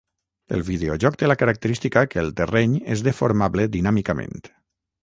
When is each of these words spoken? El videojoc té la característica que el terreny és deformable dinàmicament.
El 0.55 0.63
videojoc 0.69 1.17
té 1.23 1.29
la 1.29 1.35
característica 1.41 2.03
que 2.15 2.23
el 2.25 2.35
terreny 2.41 2.75
és 2.97 3.07
deformable 3.11 3.71
dinàmicament. 3.79 4.41